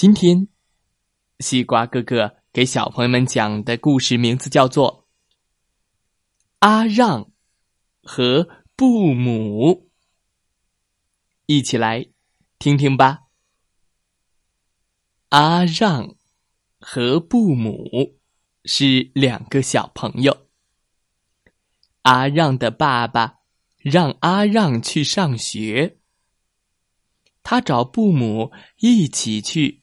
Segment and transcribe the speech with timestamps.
[0.00, 0.48] 今天，
[1.40, 5.06] 西瓜哥哥给小朋友们讲的故事名字叫做
[6.60, 7.30] 《阿让
[8.02, 9.74] 和布姆》，
[11.44, 12.06] 一起来
[12.58, 13.24] 听听吧。
[15.28, 16.16] 阿让
[16.78, 18.18] 和布姆
[18.64, 20.46] 是两个小朋友。
[22.04, 23.40] 阿让的爸爸
[23.76, 25.98] 让阿让去上学，
[27.42, 29.79] 他找布姆一起去。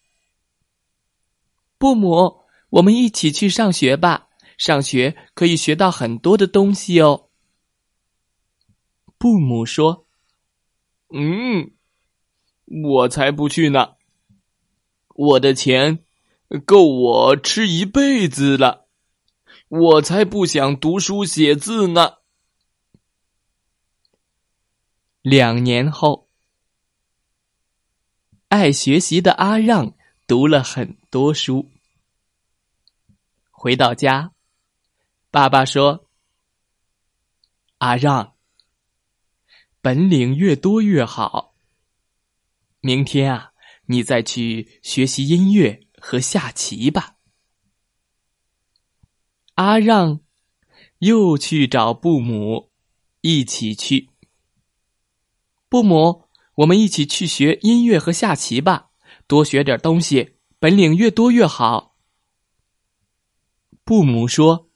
[1.78, 4.30] 布姆，我们一起去上学吧。
[4.58, 7.30] 上学可以学到很多的东西哦。
[9.20, 10.08] 布姆说
[11.14, 11.72] ：“嗯，
[12.66, 13.96] 我才不去呢。
[15.10, 16.04] 我的钱
[16.66, 18.88] 够我吃一辈子了。
[19.70, 22.16] 我才不想读书写字呢。”
[25.22, 26.30] 两年后，
[28.48, 29.97] 爱学习的阿让。
[30.28, 31.72] 读了很多书，
[33.50, 34.34] 回到家，
[35.32, 36.10] 爸爸说
[37.80, 38.36] ：“阿让，
[39.82, 41.56] 本领越多越好。
[42.82, 43.54] 明天啊，
[43.86, 47.16] 你再去学习音乐和下棋吧。”
[49.56, 50.20] 阿让
[50.98, 52.74] 又去找布姆，
[53.22, 54.10] 一起去。
[55.70, 58.87] 布姆，我们一起去学音乐和下棋吧。
[59.28, 61.98] 多学点东西，本领越多越好。
[63.84, 64.70] 布姆说：“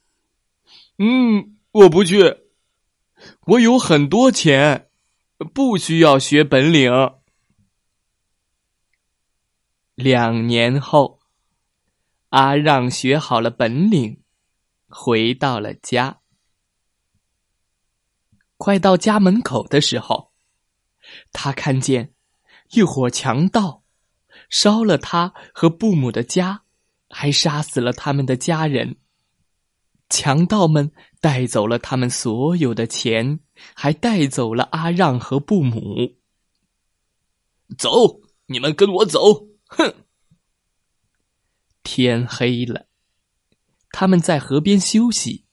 [0.99, 2.37] 嗯，我不去，
[3.47, 4.89] 我有很多钱，
[5.53, 6.91] 不需要学本领。”
[9.95, 11.19] 两年后，
[12.29, 14.23] 阿让学好了本领，
[14.87, 16.21] 回到了家。
[18.57, 20.31] 快到家门口的时候，
[21.31, 22.13] 他看见
[22.71, 23.83] 一伙强盗。
[24.51, 26.61] 烧了他和布姆的家，
[27.09, 28.97] 还杀死了他们的家人。
[30.09, 30.91] 强盗们
[31.21, 33.39] 带走了他们所有的钱，
[33.73, 36.17] 还带走了阿让和布姆。
[37.77, 39.47] 走，你们跟我走！
[39.67, 39.93] 哼！
[41.81, 42.87] 天黑了，
[43.91, 45.45] 他们在河边休息。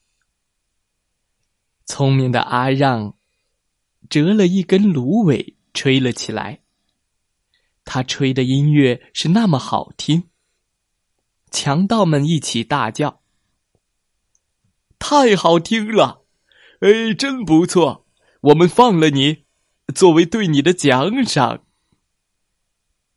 [1.86, 3.16] 聪明的阿让
[4.10, 6.62] 折了一根芦苇，吹了起来。
[7.90, 10.28] 他吹的音乐是那么好听，
[11.50, 13.22] 强盗们一起大叫
[15.00, 16.26] ：“太好听了！
[16.80, 18.06] 哎，真不错！
[18.42, 19.46] 我们放了你，
[19.94, 21.64] 作为对你的奖赏。”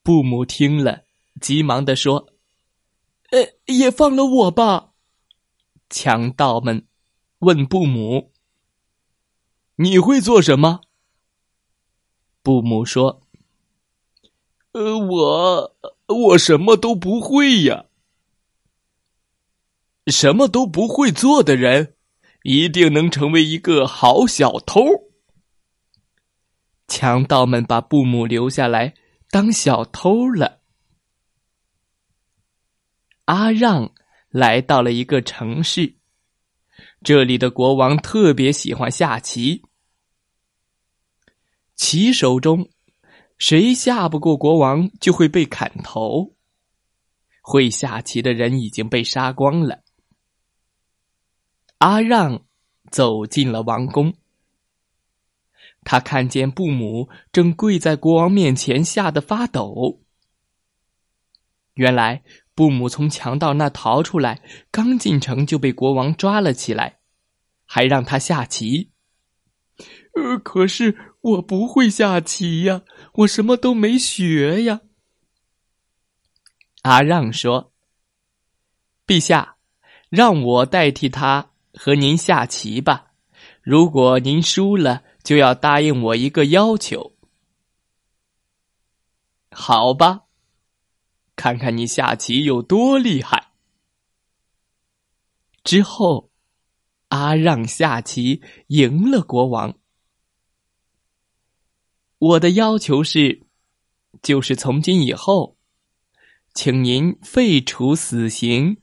[0.04, 1.04] 布姆听了，
[1.42, 2.30] 急忙的说
[3.32, 4.94] ：“呃，也放了我吧！”
[5.92, 6.88] 强盗们
[7.40, 8.32] 问布姆
[9.76, 10.80] ：“你会做什么？”
[12.42, 13.22] 布姆说。
[14.74, 15.76] 呃，我
[16.08, 17.86] 我什么都不会呀。
[20.08, 21.96] 什么都不会做的人，
[22.44, 24.82] 一定能成为一个好小偷。
[26.88, 28.96] 强盗们把布姆留下来
[29.30, 30.62] 当小偷了。
[33.26, 33.94] 阿让
[34.30, 35.96] 来到了一个城市，
[37.04, 39.64] 这里的国王特别喜欢下棋，
[41.76, 42.70] 棋手中。
[43.42, 46.36] 谁下不过国王，就会被砍头。
[47.42, 49.82] 会下棋的人已经被杀光了。
[51.80, 52.46] 阿让
[52.92, 54.14] 走进了王宫，
[55.84, 60.04] 他看见布姆正跪在国王面前，吓得发抖。
[61.74, 62.22] 原来
[62.54, 67.00] 布姆从强盗那逃出来，刚进城就被国王抓了起来，
[67.66, 68.92] 还让他下棋。
[70.14, 72.82] 呃，可是我不会下棋呀，
[73.14, 74.82] 我什么都没学呀。
[76.82, 77.72] 阿让说
[79.06, 79.58] ：“陛下，
[80.10, 83.12] 让我代替他和您下棋吧。
[83.62, 87.16] 如果您输了，就要答应我一个要求。”
[89.54, 90.24] 好吧，
[91.36, 93.52] 看看你下棋有多厉害。
[95.64, 96.32] 之后，
[97.10, 99.78] 阿让下棋赢了国王。
[102.22, 103.48] 我的要求是，
[104.22, 105.58] 就是从今以后，
[106.54, 108.80] 请您废除死刑。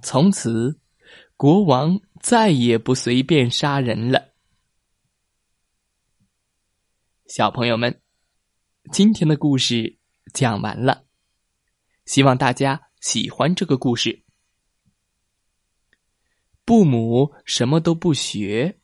[0.00, 0.78] 从此，
[1.36, 4.32] 国王再也不随便杀人了。
[7.26, 8.00] 小朋友们，
[8.92, 9.98] 今天的故事
[10.32, 11.04] 讲完了，
[12.06, 14.24] 希望大家喜欢这个故事。
[16.64, 18.79] 布姆什么都不学，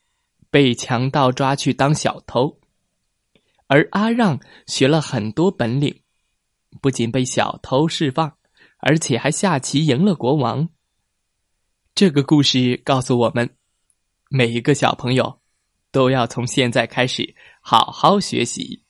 [0.56, 2.58] 被强盗抓去当小偷，
[3.66, 6.00] 而阿让学了很多本领。
[6.80, 8.38] 不仅被小偷释放，
[8.78, 10.70] 而且还下棋赢了国王。
[11.94, 13.54] 这个故事告诉我们，
[14.30, 15.42] 每一个小朋友
[15.90, 18.82] 都要从现在开始好好学习，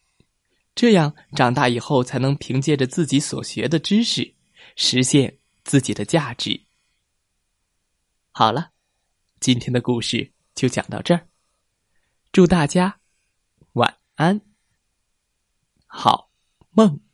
[0.72, 4.36] 这样长大以后才能凭借着自己所学的知识，
[4.76, 6.60] 实现自己的价值。
[8.30, 8.70] 好了，
[9.40, 11.26] 今天的故事就讲到这儿，
[12.36, 13.00] 祝大家
[13.72, 14.42] 晚安，
[15.86, 16.28] 好
[16.72, 17.05] 梦。